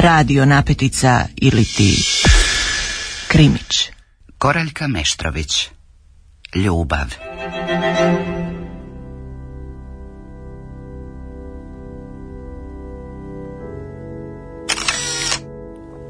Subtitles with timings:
[0.00, 2.04] Radio Napetica ili ti
[3.28, 3.90] Krimić.
[4.38, 5.68] Koraljka Meštrović.
[6.54, 7.06] Ljubav.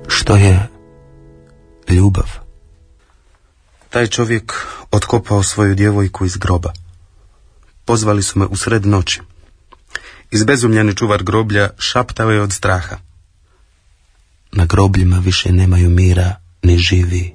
[0.09, 0.69] Što je
[1.89, 2.29] ljubav?
[3.89, 6.73] Taj čovjek otkopao svoju djevojku iz groba.
[7.85, 9.21] Pozvali su me u sred noći.
[10.31, 13.10] Izbezumljeni čuvar groblja šaptao je od straha.
[14.53, 17.35] Na grobljima više nemaju mira, ni živi,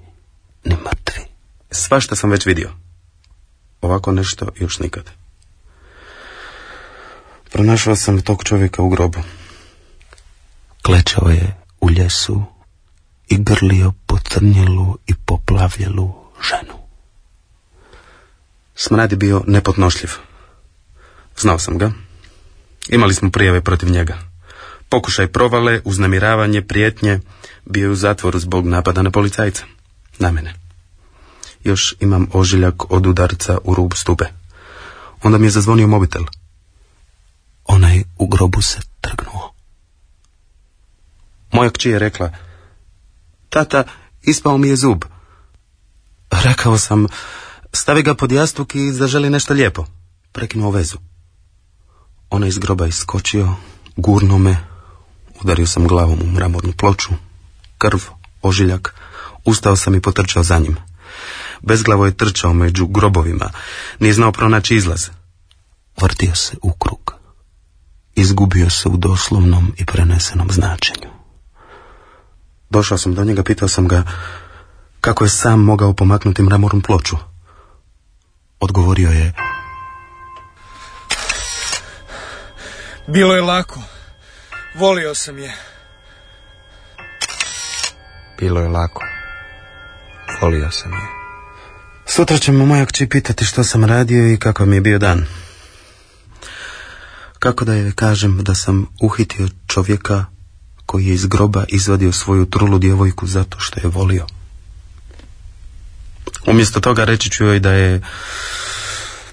[0.64, 1.24] ni mrtvi.
[1.72, 2.72] Svašta sam već vidio.
[3.82, 5.12] Ovako nešto još nikad.
[7.52, 9.20] Pronašao sam tog čovjeka u grobu.
[10.82, 12.44] Klečao je u ljesu
[13.28, 16.14] i grlio pocrnjelu i poplavljelu
[16.50, 16.78] ženu.
[18.76, 20.12] Smrad je bio nepodnošljiv.
[21.38, 21.92] Znao sam ga.
[22.90, 24.35] Imali smo prijave protiv njega.
[24.90, 27.20] Pokušaj provale, uznemiravanje, prijetnje,
[27.66, 29.66] bio je u zatvoru zbog napada na policajca.
[30.20, 30.54] Na mene.
[31.64, 34.26] Još imam ožiljak od udarca u rub stube.
[35.24, 36.24] Onda mi je zazvonio mobitel.
[37.66, 39.54] Onaj u grobu se trgnuo.
[41.52, 42.32] Moja kći je rekla,
[43.50, 43.84] tata,
[44.22, 45.04] ispao mi je zub.
[46.32, 47.08] Rekao sam,
[47.74, 49.86] stavi ga pod jastuk i zaželi nešto lijepo.
[50.32, 50.98] Prekinuo vezu.
[52.30, 53.56] Ona iz groba iskočio,
[53.96, 54.58] gurno me,
[55.42, 57.14] udario sam glavom u mramornu ploču,
[57.78, 58.00] krv,
[58.42, 58.96] ožiljak,
[59.46, 60.78] ustao sam i potrčao za njim.
[61.62, 63.50] Bezglavo je trčao među grobovima,
[64.00, 65.10] nije znao pronaći izlaz.
[66.02, 67.14] Vrtio se u krug.
[68.16, 71.10] Izgubio se u doslovnom i prenesenom značenju.
[72.70, 74.04] Došao sam do njega, pitao sam ga
[75.02, 77.18] kako je sam mogao pomaknuti mramornu ploču.
[78.60, 79.34] Odgovorio je...
[83.08, 83.95] Bilo je lako.
[84.78, 85.54] Volio sam je.
[88.40, 89.04] Bilo je lako.
[90.42, 91.00] Volio sam je.
[92.06, 95.26] Sutra ćemo moja kći pitati što sam radio i kako mi je bio dan.
[97.40, 100.26] Kako da je kažem da sam uhitio čovjeka
[100.86, 104.26] koji je iz groba izvadio svoju trulu djevojku zato što je volio.
[106.48, 108.02] Umjesto toga reći ću joj da je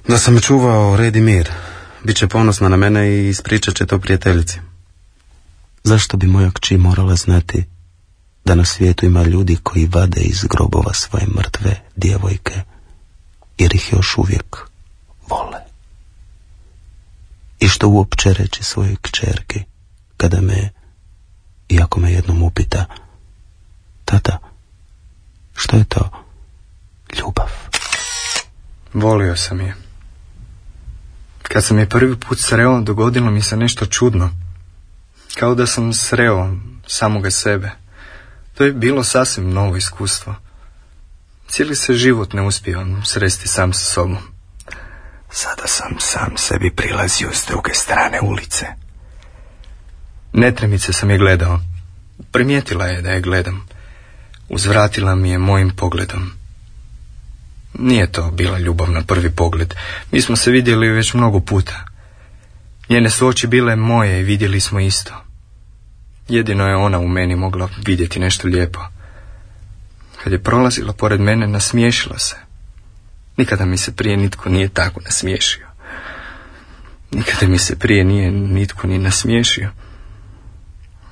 [0.09, 1.50] da sam čuvao red i mir.
[2.03, 4.72] Biće ponosna na mene i ispričat će to prijateljici.
[5.84, 7.65] Zašto bi moja kći morala znati
[8.44, 12.60] da na svijetu ima ljudi koji vade iz grobova svoje mrtve djevojke
[13.59, 14.56] jer ih još uvijek
[15.28, 15.59] vole?
[17.60, 19.60] I što uopće reći svojoj kćerki
[20.16, 20.71] kada me,
[21.69, 22.87] iako me jednom upita,
[24.04, 24.38] tata,
[25.54, 26.10] što je to
[27.19, 27.48] ljubav?
[28.94, 29.75] Volio sam je.
[31.42, 34.41] Kad sam je prvi put sreo, dogodilo mi se nešto čudno.
[35.38, 36.56] Kao da sam sreo
[36.87, 37.70] samoga sebe.
[38.54, 40.34] To je bilo sasvim novo iskustvo.
[41.48, 44.19] Cijeli se život ne uspijem sresti sam sa sobom.
[45.31, 48.66] Sada sam sam sebi prilazio s druge strane ulice.
[50.32, 51.60] Netremice sam je gledao.
[52.32, 53.66] Primijetila je da je gledam.
[54.48, 56.32] Uzvratila mi je mojim pogledom.
[57.75, 59.75] Nije to bila ljubav na prvi pogled.
[60.10, 61.84] Mi smo se vidjeli već mnogo puta.
[62.92, 65.25] Njene su oči bile moje i vidjeli smo isto.
[66.28, 68.80] Jedino je ona u meni mogla vidjeti nešto lijepo.
[70.25, 72.36] Kad je prolazila pored mene, nasmiješila se.
[73.36, 75.66] Nikada mi se prije nitko nije tako nasmiješio.
[77.10, 79.70] Nikada mi se prije nije nitko ni nasmiješio.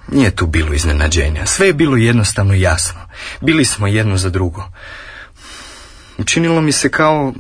[0.09, 1.47] Nije tu bilo iznenađenja.
[1.47, 3.01] Sve je bilo jednostavno jasno.
[3.41, 4.71] Bili smo jedno za drugo.
[6.19, 7.35] Učinilo mi se kao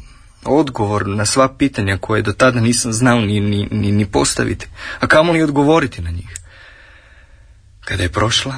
[0.44, 4.66] odgovor na sva pitanja koje do tada nisam znao ni, ni, ni, ni postaviti,
[5.00, 6.36] a kamoli odgovoriti na njih.
[7.84, 8.54] Kada je prošla,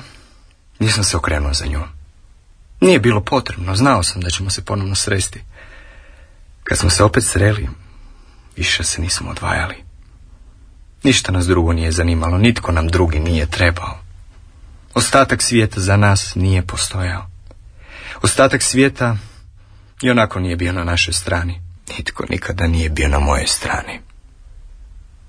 [0.78, 1.84] nisam se okrenuo za njom.
[2.80, 5.42] Nije bilo potrebno, znao sam da ćemo se ponovno sresti.
[6.64, 7.68] Kad smo se opet sreli,
[8.56, 9.76] više se nismo odvajali.
[11.02, 13.98] Ništa nas drugo nije zanimalo, nitko nam drugi nije trebao.
[14.94, 17.26] Ostatak svijeta za nas nije postojao.
[18.22, 19.16] Ostatak svijeta
[20.02, 21.71] i onako nije bio na našoj strani.
[21.98, 24.00] Nitko nikada nije bio na mojoj strani.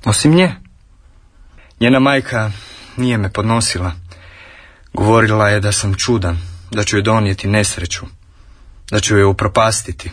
[0.06, 0.56] Osim nje.
[1.80, 2.51] Njena majka
[2.98, 3.92] nije me podnosila.
[4.94, 6.38] Govorila je da sam čudan,
[6.71, 8.06] da ću joj donijeti nesreću,
[8.92, 10.12] da ću joj upropastiti.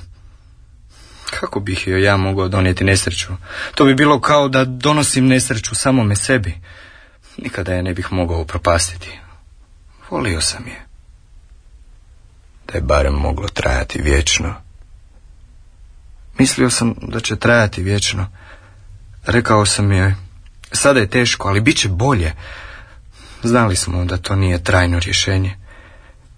[1.31, 3.33] Kako bih joj ja mogao donijeti nesreću?
[3.75, 6.55] To bi bilo kao da donosim nesreću samome sebi.
[7.37, 9.19] Nikada je ne bih mogao upropastiti.
[10.11, 10.87] Volio sam je.
[12.67, 14.70] Da je barem moglo trajati vječno.
[16.39, 18.27] Mislio sam da će trajati vječno.
[19.27, 20.15] Rekao sam joj,
[20.73, 22.33] sada je teško, ali bit će bolje.
[23.43, 25.57] Znali smo da to nije trajno rješenje.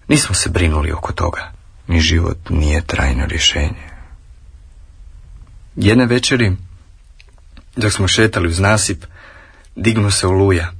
[0.07, 1.51] Nismo se brinuli oko toga.
[1.87, 3.93] Ni život nije trajno rješenje.
[5.75, 6.55] Jedne večeri,
[7.75, 9.05] dok smo šetali uz nasip,
[9.75, 10.71] dignu se oluja.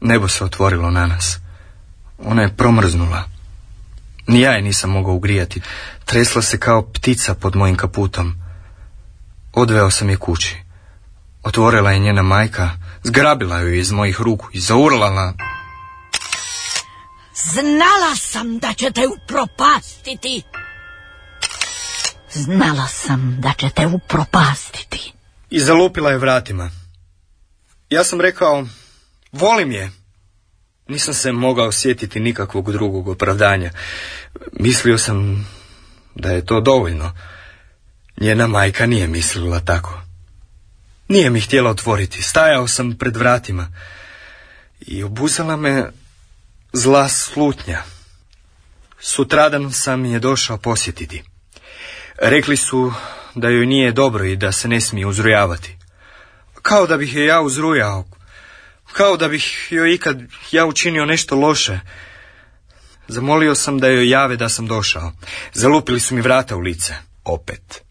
[0.00, 1.38] Nebo se otvorilo na nas.
[2.18, 3.31] Ona je promrznula.
[4.26, 5.60] Ni ja je nisam mogao ugrijati.
[6.04, 8.34] Tresla se kao ptica pod mojim kaputom.
[9.52, 10.56] Odveo sam je kući.
[11.42, 12.70] Otvorila je njena majka,
[13.02, 15.34] zgrabila ju iz mojih ruku i zaurlala.
[17.34, 20.42] Znala sam da ćete upropastiti.
[22.32, 25.12] Znala sam da ćete upropastiti.
[25.50, 26.70] I zalupila je vratima.
[27.90, 28.66] Ja sam rekao,
[29.32, 30.01] volim je.
[30.92, 33.70] Nisam se mogao sjetiti nikakvog drugog opravdanja.
[34.52, 35.46] Mislio sam
[36.14, 37.12] da je to dovoljno.
[38.20, 40.00] Njena majka nije mislila tako.
[41.08, 42.22] Nije mi htjela otvoriti.
[42.22, 43.72] Stajao sam pred vratima.
[44.80, 45.90] I obuzala me
[46.72, 47.82] zla slutnja.
[49.00, 51.22] Sutradan sam je došao posjetiti.
[52.18, 52.92] Rekli su
[53.34, 55.76] da joj nije dobro i da se ne smije uzrujavati.
[56.62, 58.04] Kao da bih je ja uzrujao.
[58.92, 61.80] Kao da bih joj ikad ja učinio nešto loše.
[63.08, 65.12] Zamolio sam da joj jave da sam došao.
[65.52, 66.94] Zalupili su mi vrata u lice.
[67.24, 67.82] Opet.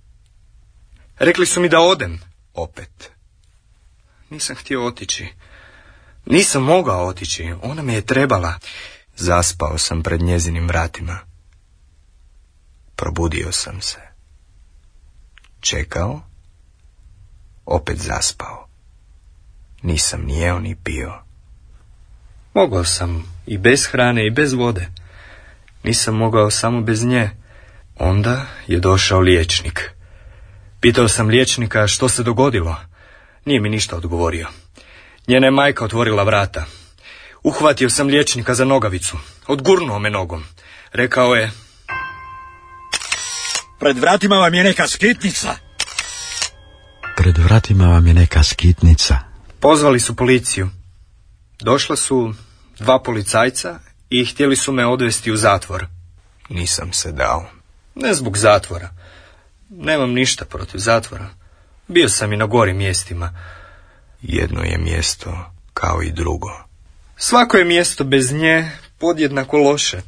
[1.19, 2.19] Rekli su mi da odem.
[2.53, 3.11] Opet.
[4.29, 5.27] Nisam htio otići.
[6.25, 7.53] Nisam mogao otići.
[7.61, 8.59] Ona me je trebala.
[9.15, 11.19] Zaspao sam pred njezinim vratima.
[12.95, 13.99] Probudio sam se.
[15.59, 16.21] Čekao.
[17.65, 18.60] Opet zaspao.
[19.81, 21.13] Nisam ni jeo ni pio.
[22.53, 24.87] Mogao sam i bez hrane i bez vode.
[25.83, 27.29] Nisam mogao samo bez nje.
[27.99, 29.91] Onda je došao liječnik.
[30.79, 32.75] Pitao sam liječnika što se dogodilo.
[33.45, 34.47] Nije mi ništa odgovorio.
[35.27, 36.65] Njena je majka otvorila vrata.
[37.43, 39.17] Uhvatio sam liječnika za nogavicu.
[39.47, 40.43] Odgurnuo me nogom.
[40.93, 41.51] Rekao je...
[43.79, 45.55] Pred vratima vam je neka skitnica.
[47.17, 49.30] Pred vratima vam je neka skitnica.
[49.61, 50.69] Pozvali su policiju.
[51.59, 52.33] Došla su
[52.79, 53.79] dva policajca
[54.09, 55.85] i htjeli su me odvesti u zatvor.
[56.49, 57.45] Nisam se dao.
[57.95, 58.89] Ne zbog zatvora.
[59.69, 61.29] Nemam ništa protiv zatvora.
[61.87, 63.33] Bio sam i na gorim mjestima.
[64.21, 66.49] Jedno je mjesto kao i drugo.
[67.17, 70.01] Svako je mjesto bez nje podjednako loše.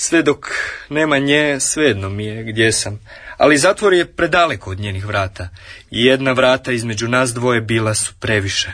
[0.00, 0.46] Sve dok
[0.88, 3.00] nema nje, svejedno mi je gdje sam.
[3.36, 5.48] Ali zatvor je predaleko od njenih vrata.
[5.90, 8.72] I jedna vrata između nas dvoje bila su previše.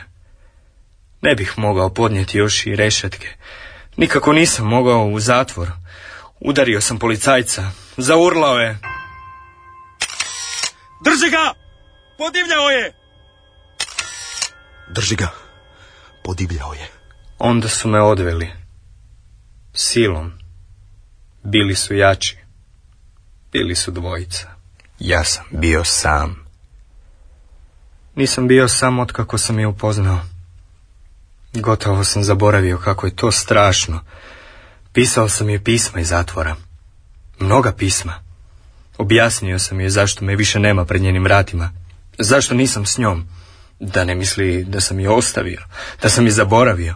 [1.21, 3.29] Ne bih mogao podnijeti još i rešetke.
[3.97, 5.71] Nikako nisam mogao u zatvor.
[6.41, 7.70] Udario sam policajca.
[7.97, 8.79] Zaurlao je.
[11.05, 11.53] Drži ga!
[12.19, 12.93] Podivljao je!
[14.88, 15.29] Drži ga.
[16.25, 16.88] Podivljao je.
[17.38, 18.50] Onda su me odveli.
[19.75, 20.44] Silom.
[21.44, 22.37] Bili su jači.
[23.52, 24.49] Bili su dvojica.
[24.99, 26.46] Ja sam bio sam.
[28.14, 30.20] Nisam bio sam otkako sam je upoznao.
[31.55, 34.00] Gotovo sam zaboravio kako je to strašno.
[34.93, 36.56] Pisao sam je pisma iz zatvora.
[37.38, 38.23] Mnoga pisma.
[38.99, 41.72] Objasnio sam je zašto me više nema pred njenim vratima.
[42.19, 43.27] Zašto nisam s njom.
[43.81, 45.63] Da ne misli da sam je ostavio.
[46.03, 46.94] Da sam je zaboravio.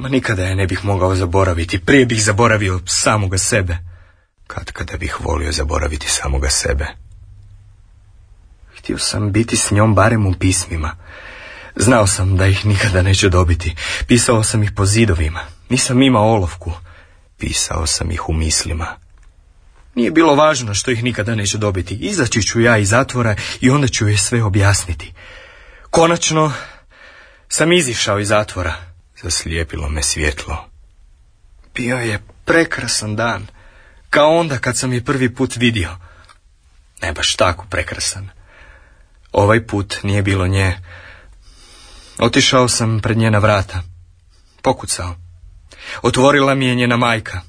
[0.00, 1.78] Ma nikada je ne bih mogao zaboraviti.
[1.78, 3.76] Prije bih zaboravio samoga sebe.
[4.46, 6.86] Kad kada bih volio zaboraviti samoga sebe.
[8.78, 10.96] Htio sam biti s njom barem u pismima.
[11.76, 13.74] Znao sam da ih nikada neću dobiti.
[14.06, 15.40] Pisao sam ih po zidovima.
[15.68, 16.72] Nisam imao olovku.
[17.38, 18.86] Pisao sam ih u mislima.
[19.94, 21.94] Nije bilo važno što ih nikada neću dobiti.
[21.94, 25.12] Izaći ću ja iz zatvora i onda ću je sve objasniti.
[25.90, 26.52] Konačno
[27.48, 28.89] sam izišao iz zatvora.
[29.22, 30.68] Zaslijepilo me svjetlo.
[31.74, 33.46] Bio je prekrasan dan.
[34.10, 35.96] Kao onda kad sam je prvi put vidio.
[37.02, 38.28] Ne baš tako prekrasan.
[39.32, 40.78] Ovaj put nije bilo nje.
[42.18, 43.82] Otišao sam pred njena vrata.
[44.62, 45.16] Pokucao.
[46.02, 47.40] Otvorila mi je njena majka.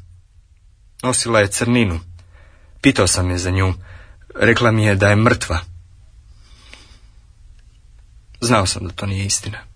[1.03, 1.99] Nosila je crninu.
[2.81, 3.73] Pitao sam je za nju.
[4.35, 5.59] Rekla mi je da je mrtva.
[8.41, 9.70] Znao sam da to nije istina.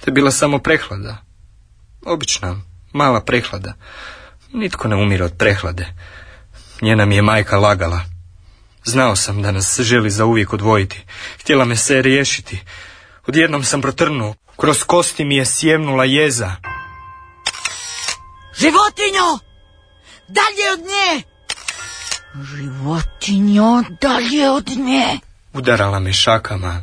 [0.00, 1.16] To je bila samo prehlada.
[2.06, 2.56] Obična,
[2.92, 3.74] mala prehlada.
[4.52, 5.86] Nitko ne umire od prehlade.
[6.80, 8.00] Njena mi je majka lagala.
[8.84, 11.04] Znao sam da nas želi zauvijek odvojiti.
[11.40, 12.62] Htjela me se riješiti.
[13.26, 14.34] Odjednom sam protrnuo.
[14.56, 16.56] Kroz kosti mi je sjemnula jeza.
[18.58, 19.38] Životinjo!
[20.28, 21.22] Dalje od nje!
[22.44, 25.18] Životinjo, dalje od nje!
[25.52, 26.82] Udarala me šakama.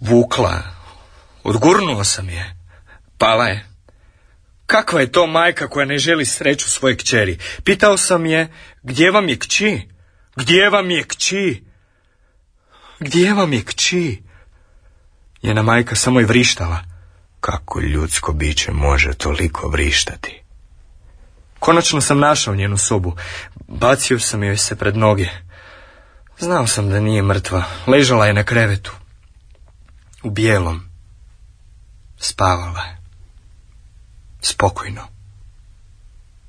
[0.00, 0.75] Vukla.
[1.46, 2.56] Odgurnuo sam je.
[3.18, 3.66] Pala je.
[4.66, 7.38] Kakva je to majka koja ne želi sreću svoje kćeri?
[7.64, 8.48] Pitao sam je,
[8.82, 9.88] gdje vam je kći?
[10.36, 11.64] Gdje vam je kći?
[13.00, 14.22] Gdje vam je kći?
[15.42, 16.84] Njena majka samo je vrištala.
[17.40, 20.42] Kako ljudsko biće može toliko vrištati?
[21.58, 23.16] Konačno sam našao njenu sobu.
[23.68, 25.28] Bacio sam joj se pred noge.
[26.38, 27.64] Znao sam da nije mrtva.
[27.86, 28.92] Ležala je na krevetu.
[30.22, 30.85] U bijelom.
[32.28, 32.96] Spavala je.
[34.42, 35.02] Spokojno.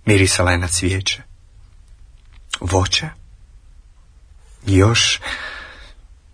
[0.06, 1.22] Mirisala je na cvijeće.
[2.60, 3.10] Voće.
[4.66, 5.20] Još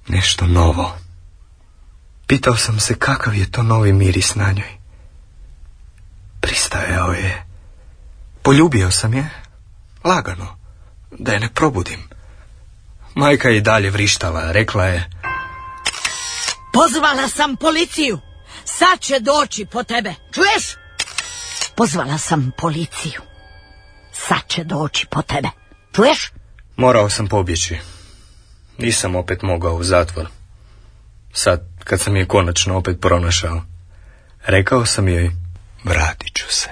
[0.08, 0.98] nešto novo.
[2.28, 4.78] Pitao sam se kakav je to novi miris na njoj.
[6.42, 7.46] Pristajao je.
[8.42, 9.30] Poljubio sam je,
[10.04, 10.58] lagano,
[11.12, 12.10] da je ne probudim.
[13.16, 15.10] Majka je i dalje vrištala, rekla je...
[16.74, 18.20] Pozvala sam policiju.
[18.66, 20.14] Sad će doći po tebe.
[20.34, 20.78] Čuješ?
[21.76, 23.22] Pozvala sam policiju.
[24.12, 25.48] Sad će doći po tebe.
[25.96, 26.32] Čuješ?
[26.76, 27.80] Morao sam pobjeći.
[28.78, 30.28] Nisam opet mogao u zatvor.
[31.34, 33.62] Sad, kad sam je konačno opet pronašao,
[34.46, 35.32] rekao sam joj,
[35.84, 36.70] vratit ću se.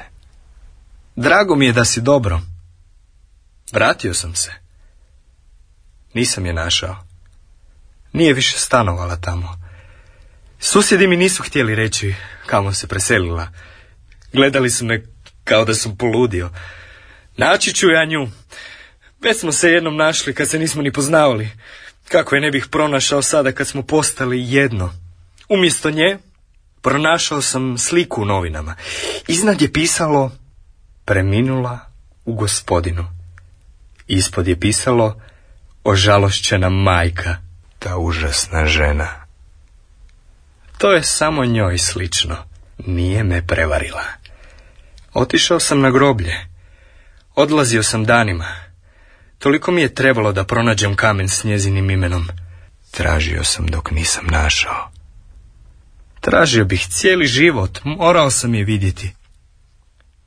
[1.16, 2.42] Drago mi je da si dobro.
[3.72, 4.52] Vratio sam se.
[6.14, 6.96] Nisam je našao.
[8.14, 9.61] Nije više stanovala tamo.
[10.64, 12.16] Susjedi mi nisu htjeli reći
[12.46, 13.48] kamo se preselila.
[14.34, 15.04] Gledali su me
[15.44, 16.50] kao da sam poludio.
[17.38, 18.28] Naći ću ja nju.
[19.22, 21.50] Već smo se jednom našli kad se nismo ni poznavali.
[22.10, 24.94] Kako je ne bih pronašao sada kad smo postali jedno.
[25.50, 26.18] Umjesto nje
[26.82, 28.76] pronašao sam sliku u novinama.
[29.28, 30.32] Iznad je pisalo
[31.06, 31.80] preminula
[32.26, 33.08] u gospodinu.
[34.08, 35.22] Ispod je pisalo
[35.84, 37.38] ožalošćena majka.
[37.80, 39.21] Ta užasna žena.
[40.82, 42.36] To je samo njoj slično.
[42.78, 44.04] Nije me prevarila.
[45.14, 46.48] Otišao sam na groblje.
[47.36, 48.48] Odlazio sam danima.
[49.40, 52.28] Toliko mi je trebalo da pronađem kamen s njezinim imenom.
[52.92, 54.92] Tražio sam dok nisam našao.
[56.20, 59.14] Tražio bih cijeli život, morao sam je vidjeti.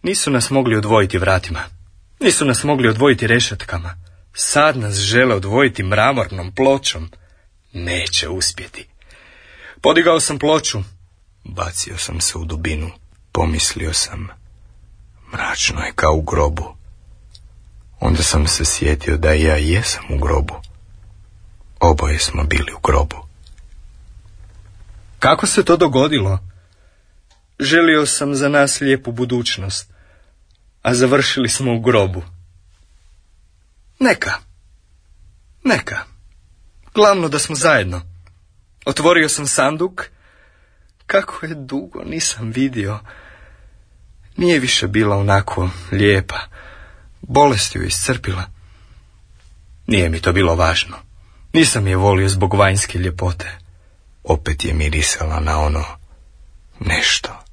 [0.02, 1.62] Nisu nas mogli odvojiti vratima.
[2.20, 3.94] Nisu nas mogli odvojiti rešetkama.
[4.34, 7.10] Sad nas žele odvojiti mramornom pločom.
[7.72, 8.93] Neće uspjeti.
[9.84, 10.82] Podigao sam ploču.
[11.44, 12.90] Bacio sam se u dubinu.
[13.32, 14.28] Pomislio sam.
[15.32, 16.76] Mračno je kao u grobu.
[18.00, 20.54] Onda sam se sjetio da ja jesam u grobu.
[21.80, 23.16] Oboje smo bili u grobu.
[25.18, 26.38] Kako se to dogodilo?
[27.60, 29.92] Želio sam za nas lijepu budućnost,
[30.82, 32.22] a završili smo u grobu.
[34.00, 34.32] Neka.
[35.64, 35.98] Neka.
[36.94, 38.13] Glavno da smo zajedno.
[38.84, 40.06] Otvorio sam sanduk.
[41.06, 42.98] Kako je dugo nisam vidio.
[44.36, 46.38] Nije više bila onako lijepa.
[47.20, 48.44] Bolest ju iscrpila.
[49.86, 50.96] Nije mi to bilo važno.
[51.52, 53.58] Nisam je volio zbog vanjske ljepote.
[54.24, 55.84] Opet je mirisala na ono
[56.80, 57.44] nešto.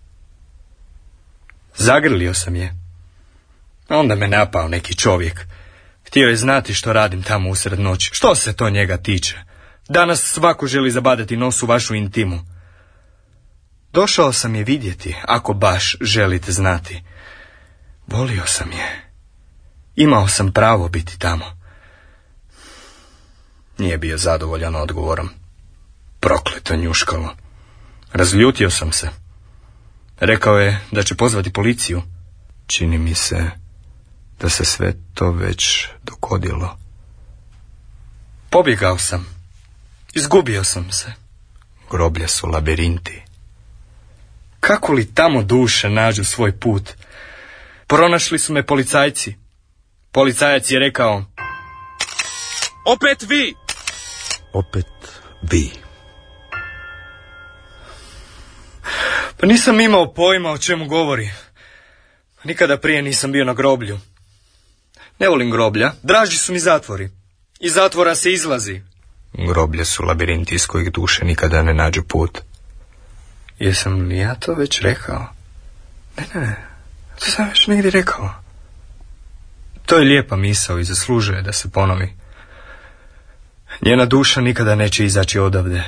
[1.75, 2.75] Zagrlio sam je.
[3.89, 5.45] Onda me napao neki čovjek.
[6.07, 8.09] Htio je znati što radim tamo usred noći.
[8.13, 9.50] Što se to njega tiče?
[9.93, 12.39] Danas svako želi zabadati nos u vašu intimu.
[13.93, 17.03] Došao sam je vidjeti, ako baš želite znati.
[18.07, 19.11] Volio sam je.
[19.95, 21.45] Imao sam pravo biti tamo.
[23.77, 25.29] Nije bio zadovoljan odgovorom.
[26.19, 27.35] Prokleto njuškalo.
[28.13, 29.09] Razljutio sam se.
[30.19, 32.01] Rekao je da će pozvati policiju.
[32.67, 33.51] Čini mi se
[34.39, 36.77] da se sve to već dogodilo.
[38.49, 39.40] Pobjegao sam.
[40.13, 41.13] Izgubio sam se.
[41.91, 43.21] Groblja su labirinti.
[44.59, 46.89] Kako li tamo duše nađu svoj put?
[47.87, 49.35] Pronašli su me policajci.
[50.11, 51.25] Policajac je rekao...
[52.85, 53.53] Opet vi!
[54.53, 54.85] Opet
[55.41, 55.71] vi.
[59.37, 61.31] Pa nisam imao pojma o čemu govori.
[62.43, 63.99] Nikada prije nisam bio na groblju.
[65.19, 67.09] Ne volim groblja, draži su mi zatvori.
[67.59, 68.81] Iz zatvora se izlazi.
[69.33, 72.39] Groblje su labirinti iz kojih duše nikada ne nađu put.
[73.59, 75.27] Jesam li ja to već rekao?
[76.17, 76.55] Ne, ne, ne.
[77.19, 78.33] To sam već negdje rekao.
[79.85, 82.13] To je lijepa misao i zaslužuje da se ponovi.
[83.81, 85.83] Njena duša nikada neće izaći odavde.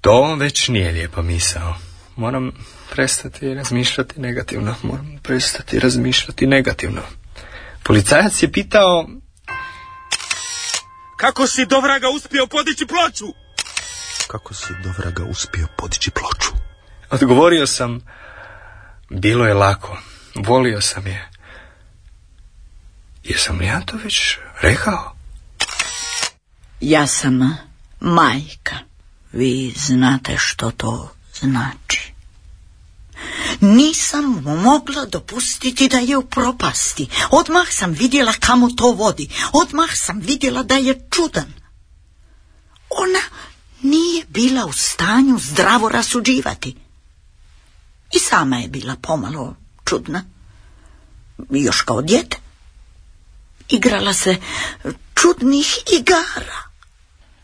[0.00, 1.74] To već nije lijepa misao.
[2.16, 2.52] Moram
[2.90, 4.74] prestati razmišljati negativno.
[4.82, 7.02] Moram prestati razmišljati negativno.
[7.82, 9.08] Policajac je pitao...
[11.16, 13.26] Kako si do vraga uspio podići ploču?
[14.26, 16.52] Kako si do vraga uspio podići ploču?
[17.10, 18.00] Odgovorio sam...
[19.10, 19.98] Bilo je lako.
[20.34, 21.30] Volio sam je.
[23.24, 25.16] Jesam li ja to već rekao?
[26.80, 27.58] Ja sam
[28.00, 28.76] majka.
[29.32, 31.83] Vi znate što to znači.
[33.64, 37.08] Nisam mogla dopustiti da je u propasti.
[37.30, 39.28] Odmah sam vidjela kamo to vodi.
[39.52, 41.52] Odmah sam vidjela da je čudan.
[42.90, 43.20] Ona
[43.82, 46.76] nije bila u stanju zdravo rasuđivati.
[48.12, 50.24] I sama je bila pomalo čudna.
[51.50, 52.36] Još kao djete.
[53.68, 54.36] Igrala se
[55.14, 56.62] čudnih igara.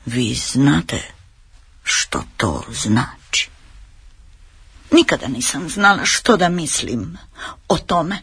[0.06, 1.02] Vi znate
[1.84, 3.19] što to znači.
[4.92, 7.18] Nikada nisam znala što da mislim
[7.68, 8.18] o tome.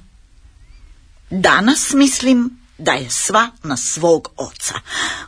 [1.29, 4.73] Danas mislim da je sva na svog oca.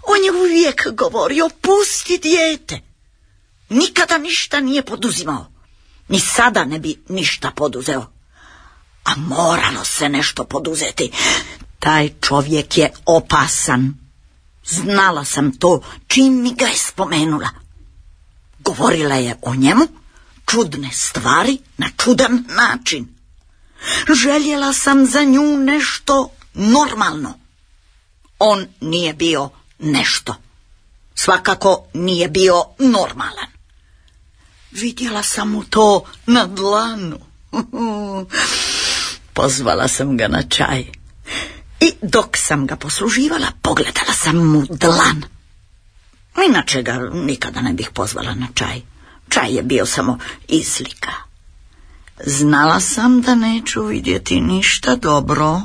[0.08, 2.82] On je uvijek govorio, pusti dijete.
[3.70, 5.52] Nikada ništa nije poduzimao.
[6.08, 8.06] Ni sada ne bi ništa poduzeo.
[9.04, 11.12] A moralo se nešto poduzeti.
[11.80, 13.94] Taj čovjek je opasan.
[14.66, 17.50] Znala sam to čim mi ga je spomenula.
[18.60, 19.99] Govorila je o njemu
[20.52, 23.08] čudne stvari na čudan način.
[24.14, 27.40] Željela sam za nju nešto normalno.
[28.40, 30.36] On nije bio nešto.
[31.16, 33.48] Svakako nije bio normalan.
[34.72, 37.20] Vidjela sam mu to na dlanu.
[39.34, 40.86] Pozvala sam ga na čaj.
[41.80, 45.24] I dok sam ga posluživala, pogledala sam mu dlan.
[46.48, 48.82] Inače ga nikada ne bih pozvala na čaj.
[49.30, 50.18] Čaj je bio samo
[50.48, 51.12] izlika.
[52.26, 55.62] Znala sam da neću vidjeti ništa dobro.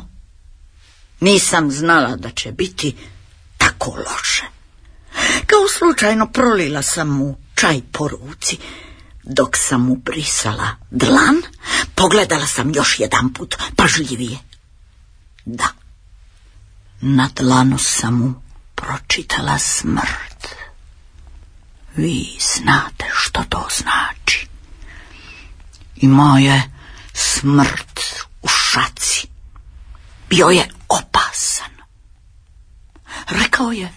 [1.20, 2.96] Nisam znala da će biti
[3.58, 4.44] tako loše.
[5.46, 8.58] Kao slučajno prolila sam mu čaj po ruci.
[9.22, 11.42] Dok sam mu brisala dlan,
[11.94, 14.38] pogledala sam još jedan put, pažljivije.
[15.44, 15.68] Da,
[17.00, 18.34] na dlanu sam mu
[18.74, 20.33] pročitala smrt.
[21.96, 24.48] Vi znate što to znači.
[25.96, 26.62] I moje
[27.12, 28.00] smrt
[28.42, 29.26] u šaci.
[30.28, 31.70] Bio je opasan.
[33.28, 33.92] Rekao je...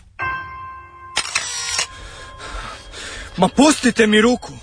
[3.37, 4.53] Ma pustite mi ruku.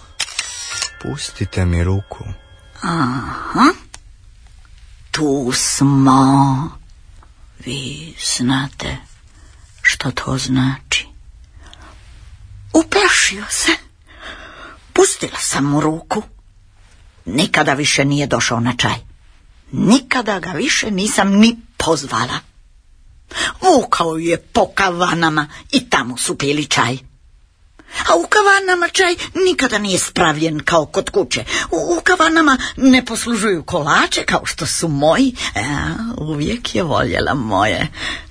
[1.02, 2.24] Pustite mi ruku.
[2.82, 3.72] Aha.
[5.10, 6.70] Tu smo.
[7.58, 8.96] Vi znate
[9.82, 10.93] što to znači.
[13.24, 13.72] Uplašio se.
[14.92, 16.22] Pustila sam mu ruku.
[17.24, 18.94] Nikada više nije došao na čaj.
[19.72, 22.38] Nikada ga više nisam ni pozvala.
[23.60, 26.98] Vukao je po kavanama i tamo su pili čaj.
[28.08, 29.14] A u kavanama čaj
[29.46, 31.44] nikada nije spravljen kao kod kuće.
[31.70, 35.36] U, kavanama ne poslužuju kolače kao što su moji.
[35.54, 35.60] E,
[36.16, 37.88] uvijek je voljela moje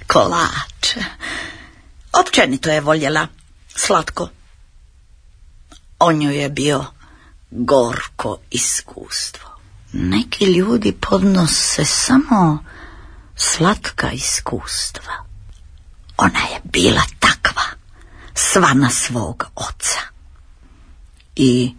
[0.07, 1.03] kolače.
[2.13, 3.27] Općenito je voljela
[3.75, 4.29] slatko.
[6.05, 6.85] On nju je bio
[7.51, 9.49] gorko iskustvo.
[9.93, 12.63] Neki ljudi podnose samo
[13.35, 15.13] slatka iskustva.
[16.17, 17.63] Ona je bila takva,
[18.33, 19.99] sva na svog oca.
[21.35, 21.75] I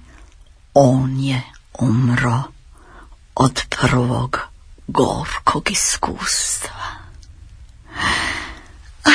[0.74, 1.42] on je
[1.78, 2.42] umro
[3.34, 4.38] od prvog
[4.86, 6.86] gorkog iskustva.
[9.04, 9.10] Ah,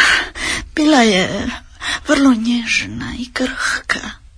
[0.76, 1.50] bila je
[2.08, 4.29] vrlo nježna i krhka.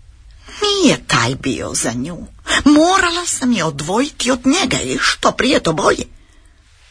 [0.62, 2.18] Nije taj bio za nju.
[2.66, 6.06] Morala sam je odvojiti od njega i što prije to bolje.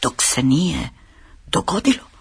[0.01, 0.89] Dok se nije
[1.47, 2.11] dogodilo.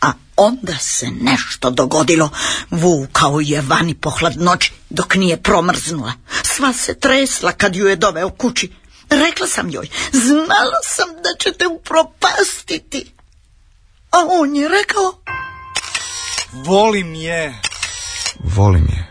[0.00, 2.30] A onda se nešto dogodilo.
[2.70, 6.12] Vukao je vani po hladnoći dok nije promrznula.
[6.42, 8.72] Sva se tresla kad ju je doveo kući.
[9.10, 13.12] Rekla sam joj, znala sam da ćete upropastiti.
[14.10, 15.14] A on je rekao...
[16.52, 17.60] Volim je.
[18.44, 19.09] Volim je.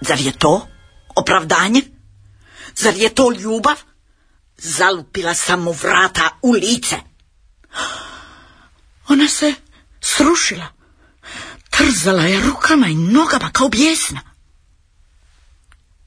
[0.00, 0.68] Zar je to
[1.16, 1.82] opravdanje?
[2.76, 3.76] Zar je to ljubav?
[4.58, 6.96] Zalupila sam mu vrata u lice.
[9.08, 9.54] Ona se
[10.00, 10.66] srušila.
[11.70, 14.20] Trzala je rukama i nogama kao bijesna.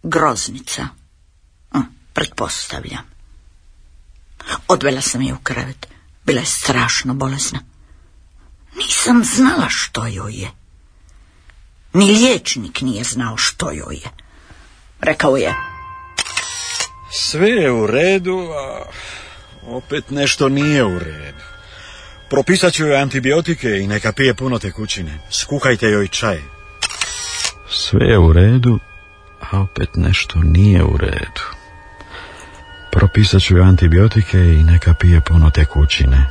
[0.03, 0.87] Groznica.
[2.13, 3.11] Pretpostavljam.
[4.67, 5.87] Odvela sam je u krevet.
[6.25, 7.59] Bila je strašno bolesna.
[8.75, 10.51] Nisam znala što joj je.
[11.93, 14.09] Ni liječnik nije znao što joj je.
[15.01, 15.55] Rekao je...
[17.11, 18.83] Sve je u redu, a
[19.67, 21.43] opet nešto nije u redu.
[22.29, 25.19] Propisat ću joj antibiotike i neka pije puno tekućine.
[25.29, 26.41] Skuhajte joj čaj.
[27.69, 28.79] Sve je u redu,
[29.51, 31.41] a opet nešto nije u redu.
[32.91, 36.29] Propisat ću joj antibiotike i neka pije puno tekućine.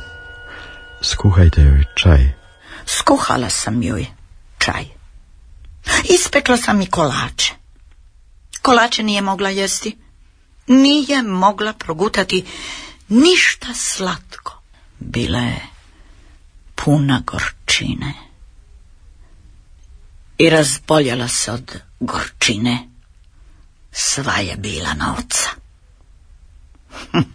[1.01, 2.31] Skuhajte joj čaj.
[2.85, 4.05] Skuhala sam joj
[4.57, 5.00] čaj.
[6.09, 7.53] Ispekla sam i kolače.
[8.61, 9.97] Kolače nije mogla jesti.
[10.67, 12.45] Nije mogla progutati
[13.07, 14.61] ništa slatko.
[14.99, 15.67] Bila je
[16.75, 18.13] puna gorčine.
[20.37, 22.89] I razboljela se od gorčine.
[23.91, 25.15] Sva je bila.
[27.11, 27.17] Hm.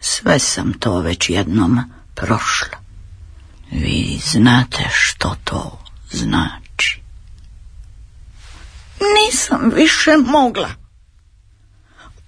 [0.00, 1.80] Sve sam to već jednom
[2.14, 2.78] prošla.
[3.70, 6.69] Vi znate što to znači.
[9.00, 10.70] Nisam više mogla.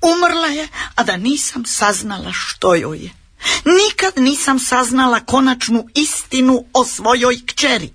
[0.02, 3.10] Umrla je, a da nisam saznala što joj je.
[3.64, 7.92] Nikad nisam saznala konačnu istinu o svojoj kćeri.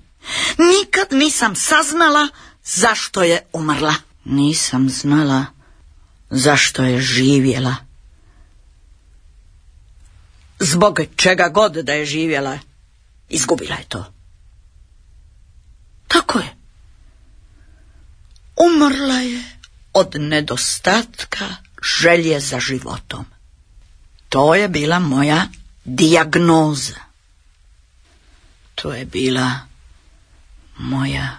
[0.57, 2.27] Nikad nisam saznala
[2.63, 3.93] zašto je umrla.
[4.25, 5.45] Nisam znala
[6.29, 7.75] zašto je živjela.
[10.59, 12.59] Zbog čega god da je živjela,
[13.29, 14.13] izgubila je to.
[16.07, 16.55] Tako je.
[18.88, 19.43] Umrla je
[19.93, 21.45] od nedostatka
[22.00, 23.26] želje za životom.
[24.30, 25.47] To je bila moja
[25.86, 27.00] dijagnoza.
[28.76, 29.52] To je bila
[30.78, 31.38] moja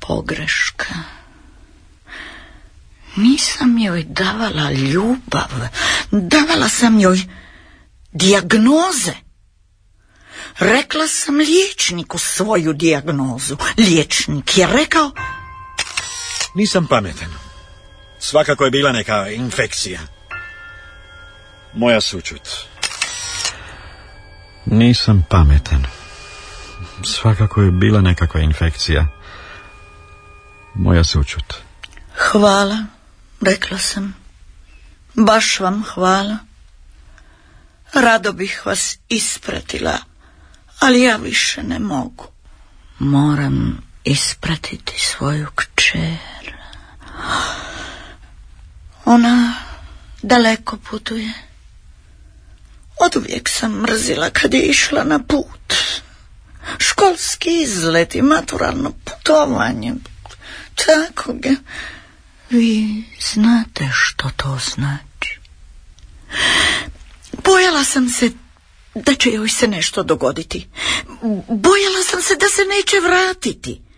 [0.00, 0.94] pogreška.
[3.16, 5.50] Nisam joj davala ljubav,
[6.10, 7.20] davala sam joj
[8.12, 9.14] dijagnoze.
[10.58, 13.56] Rekla sam liječniku svoju dijagnozu.
[13.78, 15.10] Liječnik je rekao...
[16.54, 17.28] Nisam pametan.
[18.18, 20.00] Svakako je bila neka infekcija.
[21.74, 22.48] Moja sučut.
[24.66, 25.86] Nisam pametan.
[27.04, 29.06] Svakako je bila nekakva infekcija.
[30.74, 31.54] Moja sučut.
[32.16, 32.84] Hvala,
[33.40, 34.14] rekla sam.
[35.14, 36.36] Baš vam hvala.
[37.92, 39.98] Rado bih vas ispratila,
[40.80, 42.26] ali ja više ne mogu.
[42.98, 46.54] Moram ispratiti svoju kćer.
[49.04, 49.54] Ona
[50.22, 51.32] daleko putuje.
[53.00, 55.74] Od uvijek sam mrzila kad je išla na put.
[56.78, 59.94] Školski izlet i maturalno putovanje.
[60.74, 61.50] Tako ga.
[62.50, 65.40] Vi znate što to znači.
[67.44, 68.30] Bojala sam se
[68.94, 70.68] da će joj se nešto dogoditi.
[71.48, 73.89] Bojala sam se da se neće vratiti.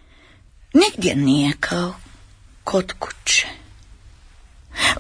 [0.73, 1.95] Nigdje nije kao
[2.65, 3.47] kod kuće.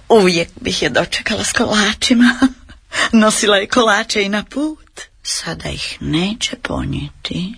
[0.09, 2.39] Uvijek bih je dočekala s kolačima.
[3.23, 5.01] Nosila je kolače i na put.
[5.23, 7.55] Sada ih neće ponijeti.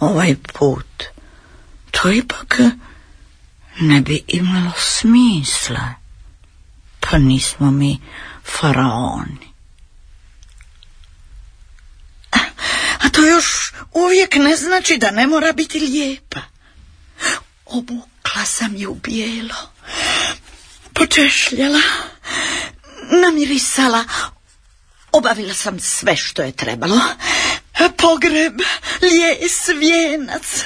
[0.00, 1.04] Ovaj put,
[1.90, 2.60] to ipak
[3.80, 5.94] ne bi imalo smisla.
[7.00, 7.98] Pa nismo mi
[8.60, 9.51] faraoni.
[13.02, 16.40] A to još uvijek ne znači da ne mora biti lijepa.
[17.66, 19.54] Obukla sam ju bijelo,
[20.94, 21.80] počešljala,
[23.22, 24.04] namirisala,
[25.12, 27.00] obavila sam sve što je trebalo.
[27.96, 28.60] Pogreb,
[29.02, 30.64] lijes, vijenac,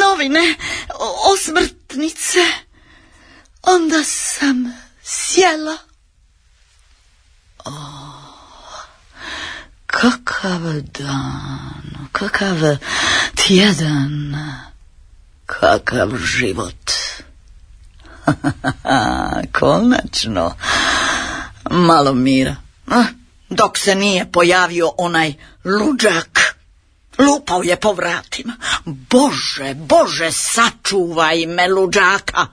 [0.00, 0.54] novine,
[1.34, 2.40] osmrtnice.
[3.62, 5.76] Onda sam sjela.
[7.64, 8.12] Oh,
[10.42, 12.56] kakav dan, kakav
[13.34, 14.36] tjedan,
[15.46, 16.90] kakav život.
[19.58, 20.56] Konačno,
[21.70, 22.56] malo mira.
[23.50, 26.56] Dok se nije pojavio onaj luđak,
[27.18, 28.56] lupao je po vratima.
[28.84, 32.46] Bože, Bože, sačuvaj me luđaka.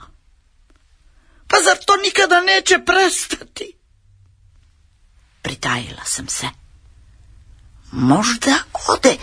[1.48, 3.74] Pa zar to nikada neće prestati?
[5.42, 6.59] Pritajila sam se.
[7.92, 8.56] Možda
[8.88, 9.18] ode.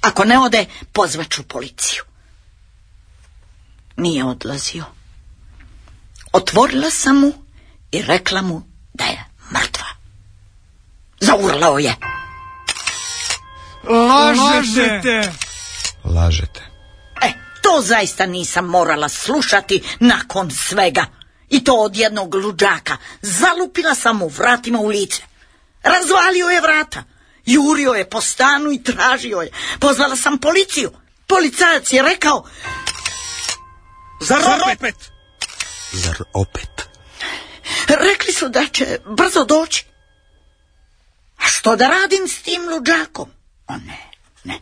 [0.00, 2.02] Ako ne ode, pozvaću policiju.
[3.96, 4.84] Nije odlazio.
[6.32, 7.32] Otvorila sam mu
[7.92, 8.62] i rekla mu
[8.92, 9.86] da je mrtva.
[11.20, 11.96] Zaurlao je.
[13.88, 15.32] Lažete!
[16.04, 16.60] Lažete.
[17.22, 21.06] E, to zaista nisam morala slušati nakon svega.
[21.48, 22.96] I to od jednog luđaka.
[23.22, 25.22] Zalupila sam mu vratima u lice.
[25.82, 27.02] Razvalio je vrata.
[27.46, 29.50] Jurio je po stanu i tražio je.
[29.80, 30.90] Pozvala sam policiju.
[31.26, 32.44] Policajac je rekao...
[34.20, 34.40] Zar
[34.72, 34.94] opet?
[35.92, 36.88] Zar opet?
[37.88, 39.86] Rekli su da će brzo doći.
[41.36, 43.30] A što da radim s tim luđakom?
[43.66, 44.10] O ne,
[44.44, 44.60] ne.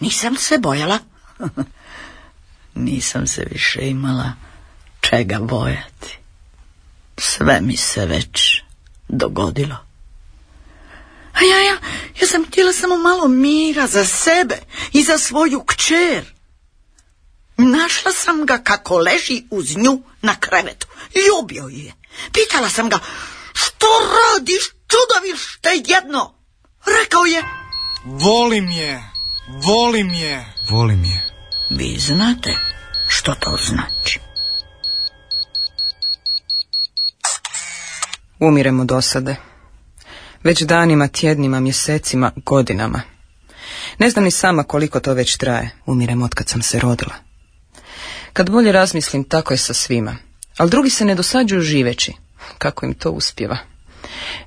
[0.00, 0.98] Nisam se bojala.
[2.74, 4.32] Nisam se više imala
[5.00, 6.18] čega bojati.
[7.18, 8.62] Sve mi se već
[9.08, 9.87] dogodilo.
[11.38, 11.76] A ja, ja,
[12.20, 14.58] ja sam htjela samo malo mira za sebe
[14.92, 16.24] i za svoju kćer.
[17.56, 20.86] Našla sam ga kako leži uz nju na krevetu.
[21.14, 21.92] Ljubio ju je.
[22.32, 22.98] Pitala sam ga,
[23.52, 26.34] što radiš, čudovište jedno?
[26.86, 27.42] Rekao je,
[28.04, 29.02] Volim je,
[29.48, 30.54] volim je.
[30.70, 31.26] Volim je.
[31.70, 32.50] vi znate
[33.08, 34.20] što to znači.
[38.40, 39.36] Umirem od dosade.
[40.44, 43.02] Već danima, tjednima, mjesecima, godinama.
[43.98, 45.70] Ne znam ni sama koliko to već traje.
[45.86, 47.14] Umirem od kad sam se rodila.
[48.32, 50.16] Kad bolje razmislim, tako je sa svima.
[50.56, 52.12] Ali drugi se ne dosađuju živeći.
[52.58, 53.58] Kako im to uspjeva?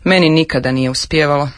[0.04, 1.50] Meni nikada nije uspjevalo.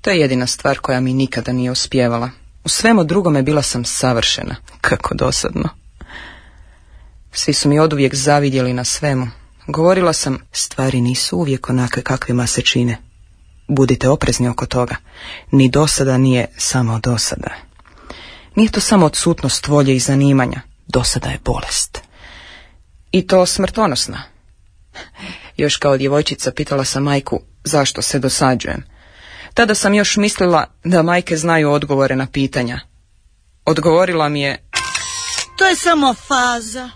[0.00, 2.30] To je jedina stvar koja mi nikada nije uspjevala.
[2.64, 4.56] U svemu drugome bila sam savršena.
[4.80, 5.68] Kako dosadno.
[7.32, 9.28] Svi su mi oduvijek zavidjeli na svemu.
[9.66, 13.05] Govorila sam, stvari nisu uvijek onakve kakvima se čine.
[13.68, 14.96] Budite oprezni oko toga.
[15.50, 17.50] Ni dosada nije samo dosada.
[18.54, 20.60] Nije to samo odsutnost volje i zanimanja.
[20.86, 22.00] Dosada je bolest.
[23.12, 24.22] I to smrtonosna.
[25.56, 28.84] Još kao djevojčica pitala sam majku zašto se dosađujem.
[29.54, 32.80] Tada sam još mislila da majke znaju odgovore na pitanja.
[33.64, 34.66] Odgovorila mi je,
[35.56, 36.90] To je samo faza.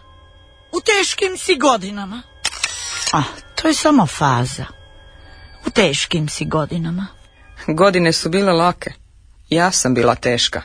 [0.72, 2.22] U teškim si godinama.
[3.12, 3.22] A,
[3.54, 4.79] to je samo faza.
[5.72, 7.06] Teškim si godinama.
[7.66, 8.92] godine su bile lake.
[9.48, 10.62] Ja sam bila teška.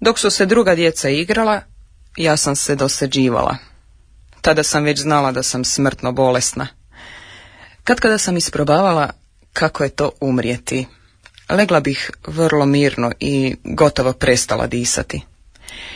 [0.00, 1.60] Dok su se druga djeca igrala,
[2.16, 3.56] ja sam se dosađivala.
[4.40, 6.68] Tada sam već znala da sam smrtno bolesna.
[7.84, 9.10] Kad kada sam isprobavala
[9.52, 10.86] kako je to umrijeti,
[11.48, 15.22] legla bih vrlo mirno i gotovo prestala disati.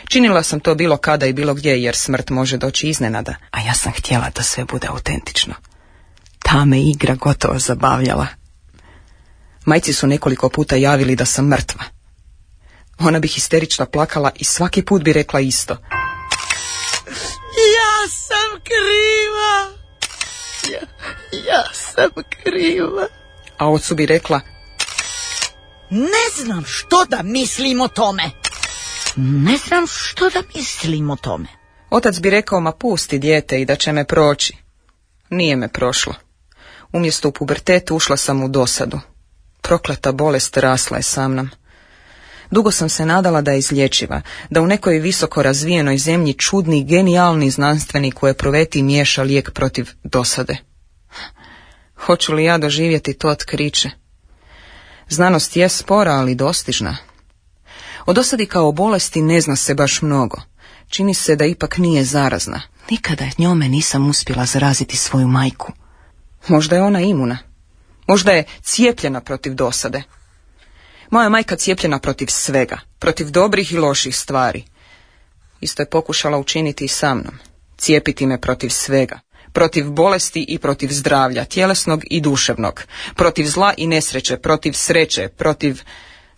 [0.09, 3.73] Činila sam to bilo kada i bilo gdje jer smrt može doći iznenada, a ja
[3.73, 5.53] sam htjela da sve bude autentično.
[6.51, 8.27] Ta me igra gotovo zabavljala.
[9.65, 11.83] Majci su nekoliko puta javili da sam mrtva.
[12.99, 15.73] Ona bi histerično plakala i svaki put bi rekla isto.
[17.77, 19.77] Ja sam kriva.
[20.73, 20.87] Ja,
[21.51, 23.07] ja sam kriva.
[23.57, 24.41] A ocu bi rekla,
[25.89, 28.23] Ne znam što da mislim o tome.
[29.15, 31.47] Ne znam što da mislim o tome.
[31.89, 34.57] otac bi rekao, ma pusti dijete i da će me proći.
[35.29, 36.26] Nije me prošlo.
[36.97, 38.99] Umjesto u pubertetu ušla sam u dosadu.
[39.61, 41.49] Prokleta bolest rasla je sa mnom.
[42.51, 47.49] Dugo sam se nadala da je izlječiva, da u nekoj visoko razvijenoj zemlji čudni, genijalni
[47.49, 50.57] znanstvenik u epruveti miješa lijek protiv dosade.
[51.95, 53.89] Hoću li ja doživjeti to otkriće?
[55.09, 56.97] Znanost je spora, ali dostižna.
[58.05, 60.41] O dosadi kao bolesti ne zna se baš mnogo.
[60.89, 62.61] Čini se da ipak nije zarazna.
[62.91, 65.73] Nikada njome nisam uspjela zaraziti svoju majku.
[66.47, 67.37] Možda je ona imuna.
[68.07, 70.03] Možda je cijepljena protiv dosade.
[71.11, 74.63] Moja majka cijepljena protiv svega, protiv dobrih i loših stvari.
[75.61, 77.33] Isto je pokušala učiniti i sa mnom.
[77.77, 79.19] Cijepiti me protiv svega.
[79.53, 82.83] Protiv bolesti i protiv zdravlja, tjelesnog i duševnog.
[83.15, 85.81] Protiv zla i nesreće, protiv sreće, protiv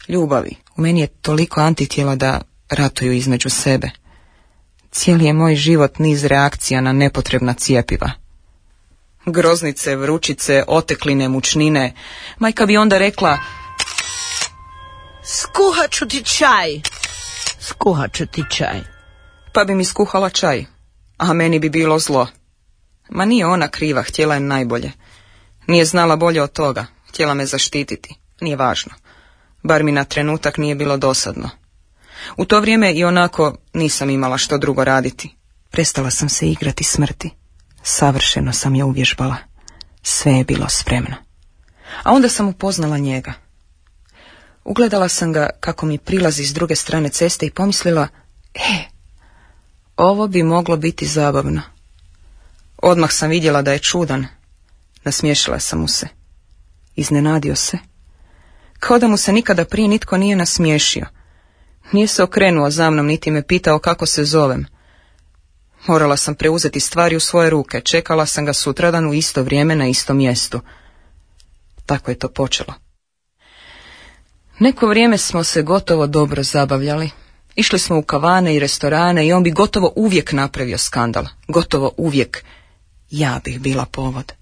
[0.07, 0.55] ljubavi.
[0.77, 3.89] U meni je toliko antitijela da ratuju između sebe.
[4.91, 8.11] Cijeli je moj život niz reakcija na nepotrebna cijepiva.
[9.25, 11.93] Groznice, vrućice, otekline, mučnine.
[12.39, 13.37] Majka bi onda rekla,
[15.23, 16.81] Skuhat ću ti čaj.
[17.59, 18.81] Skuhat ću ti čaj.
[19.53, 20.65] pa bi mi skuhala čaj,
[21.17, 22.27] a meni bi bilo zlo.
[23.09, 24.91] Ma nije ona kriva, htjela je najbolje.
[25.67, 28.93] Nije znala bolje od toga, htjela me zaštititi, nije važno.
[29.63, 31.49] Bar mi na trenutak nije bilo dosadno.
[32.37, 35.35] U to vrijeme i onako nisam imala što drugo raditi.
[35.69, 37.38] Prestala sam se igrati smrti.
[37.91, 39.35] Savršeno sam je uvježbala.
[40.03, 41.15] Sve je bilo spremno.
[42.03, 43.33] A onda sam upoznala njega.
[44.63, 48.07] Ugledala sam ga kako mi prilazi s druge strane ceste i pomislila,
[48.53, 48.83] e,
[49.97, 51.61] ovo bi moglo biti zabavno.
[52.77, 54.27] Odmah sam vidjela da je čudan.
[55.03, 56.07] Nasmiješila sam mu se.
[56.95, 57.77] Iznenadio se.
[58.79, 61.05] Kao da mu se nikada prije nitko nije nasmiješio.
[61.91, 64.65] Nije se okrenuo za mnom, niti me pitao kako se zovem.
[65.87, 69.87] Morala sam preuzeti stvari u svoje ruke, čekala sam ga sutradan u isto vrijeme na
[69.87, 70.61] istom mjestu.
[71.85, 72.73] Tako je to počelo.
[74.59, 77.09] Neko vrijeme smo se gotovo dobro zabavljali.
[77.55, 81.25] Išli smo u kavane i restorane i on bi gotovo uvijek napravio skandal.
[81.47, 82.43] Gotovo uvijek.
[83.09, 84.33] Ja bih bila povod.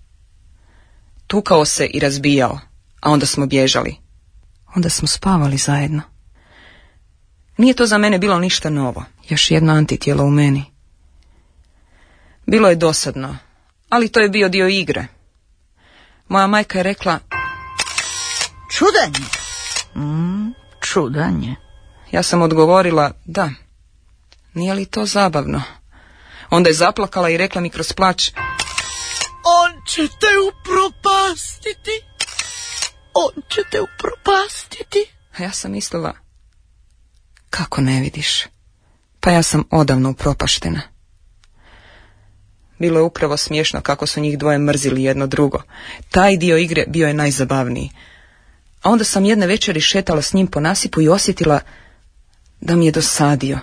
[1.27, 2.59] Tukao se i razbijao,
[3.01, 3.95] a onda smo bježali.
[4.75, 6.01] Onda smo spavali zajedno.
[7.57, 9.03] Nije to za mene bilo ništa novo.
[9.29, 10.76] Još jedno antitijelo u meni.
[12.47, 13.37] Bilo je dosadno,
[13.89, 15.07] Ali to je bio dio igre.
[16.27, 17.19] Moja majka je rekla,
[18.71, 19.25] Čudanje.
[19.95, 21.55] Mm, čudanje.
[22.11, 23.49] ja sam odgovorila, da.
[24.53, 25.63] Nije li to zabavno?
[26.49, 28.31] Onda je zaplakala i rekla mi kroz plać,
[29.43, 32.01] On će te upropastiti.
[33.13, 35.05] On će te upropastiti.
[35.37, 36.13] a ja sam mislila,
[37.49, 38.43] kako ne vidiš?
[39.19, 40.81] Pa ja sam odavno upropaštena.
[42.79, 45.61] Bilo je upravo smiješno kako su njih dvoje mrzili jedno drugo.
[46.09, 47.89] Taj dio igre bio je najzabavniji.
[48.81, 51.59] A onda sam jedne večeri šetala s njim po nasipu i osjetila
[52.61, 53.59] da mi je dosadio.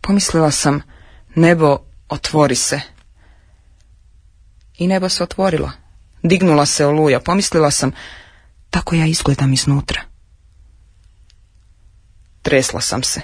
[0.00, 0.82] Pomislila sam,
[1.34, 2.80] nebo, otvori se.
[4.78, 5.70] I nebo se otvorilo.
[6.22, 7.20] Dignula se oluja.
[7.20, 7.92] Pomislila sam,
[8.70, 10.02] tako ja izgledam iznutra.
[12.42, 13.20] Tresla sam se.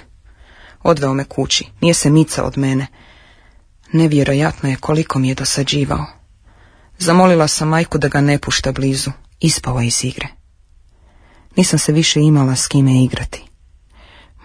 [0.83, 1.67] Odveo me kući.
[1.81, 2.87] Nije se micao od mene.
[3.91, 6.05] Nevjerojatno je koliko mi je dosađivao.
[6.97, 9.11] Zamolila sam majku da ga ne pušta blizu.
[9.39, 10.27] Ispao je iz igre.
[11.55, 13.43] Nisam se više imala s kime igrati.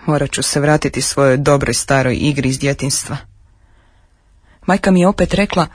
[0.07, 3.17] Morat ću se vratiti svojoj dobroj staroj igri iz djetinstva.
[4.67, 5.67] Majka mi je opet rekla,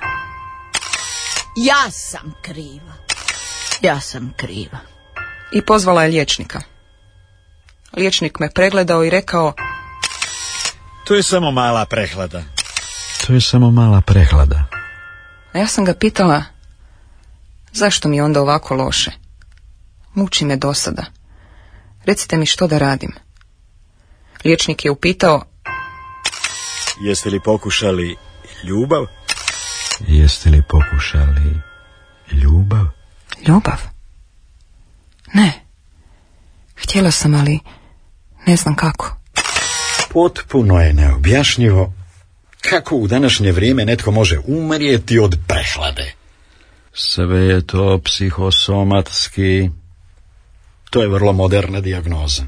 [1.58, 2.94] Ja sam kriva.
[3.82, 4.78] Ja sam kriva.
[5.54, 6.62] i pozvala je liječnika.
[7.98, 9.54] Liječnik me pregledao i rekao,
[11.04, 12.44] To je samo mala prehlada.
[13.28, 14.64] To je samo mala prehlada.
[15.54, 16.44] a ja sam ga pitala,
[17.74, 19.12] zašto mi je onda ovako loše?
[20.14, 21.06] Muči me dosada.
[22.06, 23.12] Recite mi što da radim.
[24.46, 25.44] Liječnik je upitao,
[27.02, 28.16] Jeste li pokušali
[28.64, 29.06] ljubav?
[30.08, 31.62] Jeste li pokušali
[32.32, 32.86] ljubav?
[33.48, 33.78] ljubav?
[35.34, 35.54] Ne.
[36.76, 37.60] Htjela sam, ali
[38.48, 39.18] ne znam kako.
[40.14, 41.94] Potpuno je neobjašnjivo
[42.62, 46.14] kako u današnje vrijeme netko može umrijeti od prehlade.
[46.94, 49.70] Sve je to psihosomatski.
[50.90, 52.44] To je vrlo moderna dijagnoza.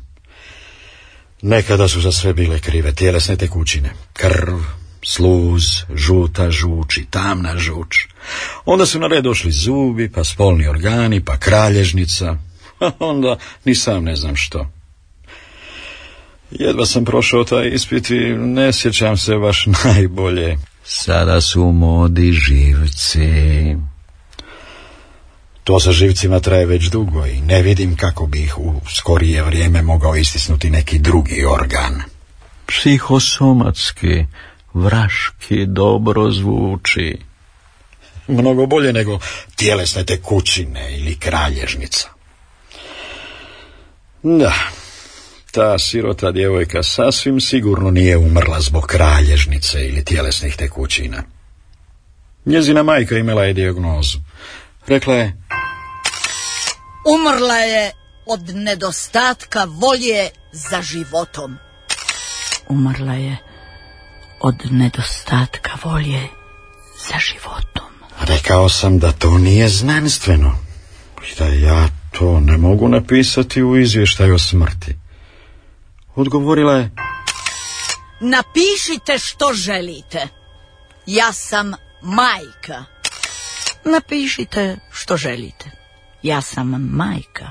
[1.42, 3.94] Nekada su za sve bile krive tjelesne tekućine.
[4.14, 4.58] Krv,
[5.06, 5.64] sluz,
[5.96, 7.96] žuta žuč i tamna žuč.
[8.66, 12.38] Onda su na red došli zubi, pa spolni organi, pa kralježnica.
[13.00, 14.70] Onda ni sam ne znam što.
[16.60, 20.58] Jedva sam prošao taj ispit i ne sjećam se baš najbolje.
[20.84, 23.76] Sada su u modi živci.
[25.64, 29.82] To sa živcima traje već dugo i ne vidim kako bi ih u skorije vrijeme
[29.82, 32.02] mogao istisnuti neki drugi organ.
[32.66, 34.26] Psihosomatski,
[34.74, 37.18] vraški dobro zvuči.
[38.28, 39.20] Mnogo bolje nego
[39.56, 42.10] tjelesne tekućine ili kralježnica.
[44.24, 44.54] Da,
[45.54, 51.24] ta sirota djevojka sasvim sigurno nije umrla zbog kralježnice ili tjelesnih tekućina.
[52.46, 54.18] Njezina majka imala je dijagnozu.
[54.88, 55.34] Rekla je,
[57.16, 57.92] Umrla je
[58.26, 61.58] od nedostatka volje za životom.
[62.70, 63.38] Umrla je
[64.40, 66.28] od nedostatka volje
[67.10, 67.90] za životom.
[68.20, 70.58] rekao sam da to nije znanstveno.
[71.32, 75.03] I da ja to ne mogu napisati u izvještaju o smrti.
[76.16, 76.92] Odgovorila je,
[78.20, 80.28] Napišite što želite.
[81.06, 82.84] Ja sam majka.
[83.86, 85.72] Napišite što želite.
[86.24, 87.50] Ja sam majka.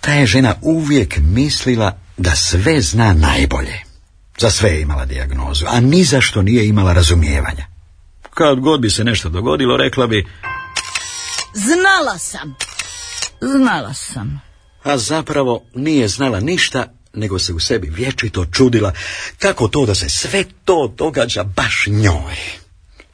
[0.00, 3.78] ta je žena uvijek mislila da sve zna najbolje.
[4.38, 7.66] Za sve je imala dijagnozu, a ni za što nije imala razumijevanja.
[8.34, 10.26] Kad god bi se nešto dogodilo, rekla bi,
[11.54, 12.56] Znala sam.
[13.40, 14.42] Znala sam.
[14.84, 16.86] a zapravo nije znala ništa,
[17.18, 18.92] nego se u sebi vječito čudila
[19.38, 22.36] kako to da se sve to događa baš njoj.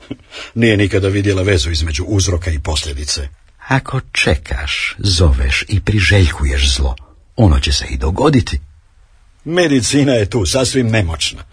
[0.55, 3.29] Nije nikada vidjela vezu između uzroka i posljedice.
[3.69, 6.96] Ako čekaš, zoveš i priželjkuješ zlo,
[7.37, 8.61] ono će se i dogoditi.
[9.44, 11.44] Medicina je tu sasvim nemoćna.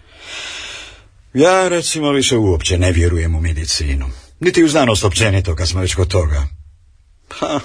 [1.34, 4.10] Ja recimo više uopće ne vjerujem u medicinu.
[4.40, 6.48] Niti u znanost općenito kad smo već kod toga.
[7.28, 7.60] Pa,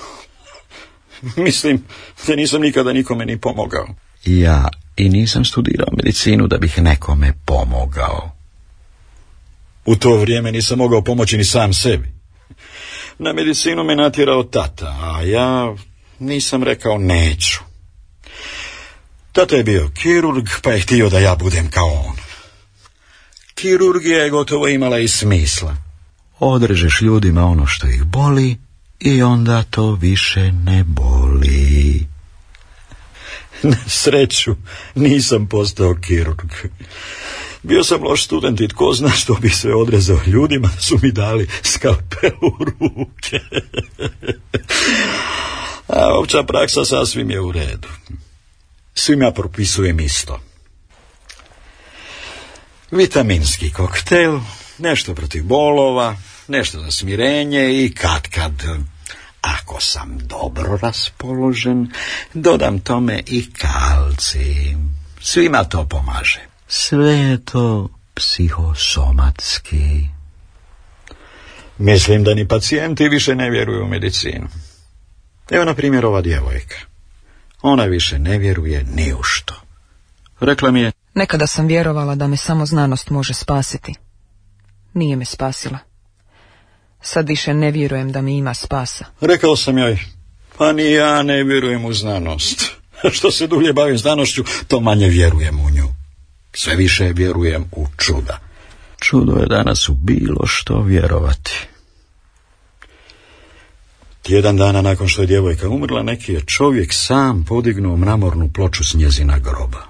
[1.44, 1.84] mislim
[2.28, 3.88] da nisam nikada nikome ni pomogao.
[4.28, 8.32] Ja i nisam studirao medicinu da bih nekome pomogao.
[9.86, 12.12] U to vrijeme nisam mogao pomoći ni sam sebi.
[13.20, 15.76] Na medicinu me natjerao tata, a ja
[16.20, 17.60] nisam rekao neću.
[19.32, 22.16] Tata je bio kirurg, pa je htio da ja budem kao on.
[23.56, 25.76] Kirurgija je gotovo imala i smisla.
[26.40, 28.58] Odrežeš ljudima ono što ih boli
[29.00, 32.08] i onda to više ne boli.
[33.72, 34.56] Na sreću
[34.96, 36.52] nisam postao kirurg.
[37.64, 41.48] Bio sam loš student i tko zna što bi se odrezao ljudima su mi dali
[41.64, 43.40] skalpel u ruke.
[45.88, 47.88] A opća praksa sasvim je u redu.
[48.94, 50.40] Svima propisujem isto.
[52.92, 54.40] Vitaminski koktel,
[54.78, 58.64] nešto protiv bolova, nešto za smirenje i kad kad,
[59.78, 61.92] ako sam dobro raspoložen,
[62.34, 64.76] dodam tome i kalci.
[65.22, 66.40] Svima to pomaže.
[66.68, 70.08] Sve je to psihosomatski.
[71.78, 74.48] Mislim da ni pacijenti više ne vjeruju u medicinu.
[75.52, 76.78] Evo na primjer ova djevojka.
[77.62, 79.56] Ona više ne vjeruje ni u što.
[80.40, 80.92] Rekla mi je...
[81.14, 83.94] Nekada sam vjerovala da me samo znanost može spasiti.
[84.94, 85.78] Nije me spasila.
[87.02, 89.06] Sad više ne vjerujem da mi ima spasa.
[89.22, 90.00] Rekao sam joj,
[90.58, 92.72] pa ni ja ne vjerujem u znanost.
[93.16, 95.88] Što se dulje bavim znanošću, to manje vjerujem u nju.
[96.54, 98.40] Sve više vjerujem u čuda.
[99.00, 101.68] Čudo je danas u bilo što vjerovati.
[104.22, 108.94] Tjedan dana nakon što je djevojka umrla, neki je čovjek sam podignuo mramornu ploču s
[108.94, 109.84] njezina groba.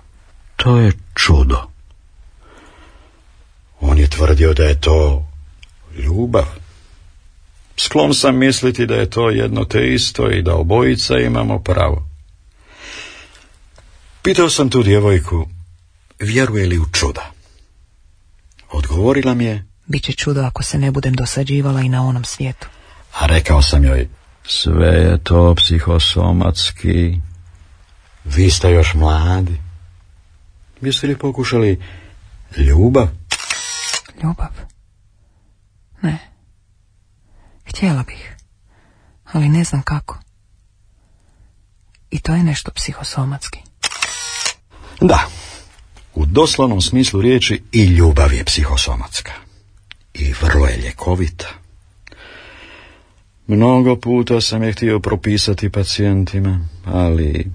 [0.55, 1.58] To je čudo.
[3.80, 5.28] On je tvrdio da je to
[5.97, 6.45] ljubav.
[7.80, 12.09] Sklon sam misliti da je to jedno te isto i da obojica imamo pravo.
[14.21, 15.47] Pitao sam tu djevojku,
[16.19, 17.32] vjeruje li u čuda?
[18.71, 19.65] Odgovorila mi je...
[19.86, 22.67] Biće čudo ako se ne budem dosađivala i na onom svijetu.
[23.13, 24.09] A rekao sam joj,
[24.43, 27.17] sve je to psihosomatski.
[28.25, 29.61] Vi ste još mladi.
[30.82, 31.82] Biste li pokušali
[32.57, 33.07] ljubav?
[34.23, 34.49] Ljubav?
[36.01, 36.37] Ne.
[37.70, 38.36] Htjela bih,
[39.32, 40.20] ali ne znam kako.
[42.11, 43.59] I to je nešto psihosomatski.
[45.01, 45.28] Da,
[46.15, 49.32] u doslovnom smislu riječi i ljubav je psihosomatska.
[50.13, 51.47] I vrlo je ljekovita.
[53.47, 57.51] Mnogo puta sam je htio propisati pacijentima, ali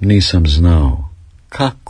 [0.00, 1.10] nisam znao
[1.48, 1.89] kako.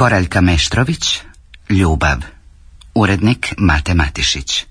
[0.00, 1.20] Koraljka Meštrović,
[1.70, 2.18] Ljubav.
[2.94, 4.66] Urednik Mate Matišić.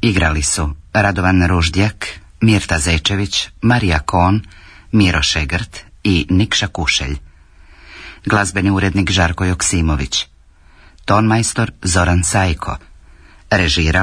[0.00, 2.08] Igrali su Radovan Ruždjak,
[2.40, 4.42] Mirta Zečević, Marija Kon,
[4.92, 7.16] Miro Šegrt i Nikša Kušelj.
[8.26, 10.26] Glazbeni urednik Žarko Joksimović.
[11.04, 12.76] Tonmajstor Zoran Sajko.
[13.50, 14.02] Režira